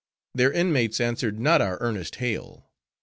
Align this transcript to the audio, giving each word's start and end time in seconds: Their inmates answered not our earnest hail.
Their 0.33 0.51
inmates 0.51 0.99
answered 0.99 1.39
not 1.39 1.61
our 1.61 1.77
earnest 1.79 2.15
hail. 2.15 2.71